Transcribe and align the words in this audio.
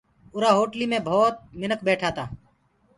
اُرآ 0.35 0.49
هوٽليٚ 0.57 0.89
مي 0.91 0.99
ڀوت 1.07 1.35
منک 1.59 1.79
ٻيٺآ 1.85 2.09
تآ 2.15 2.25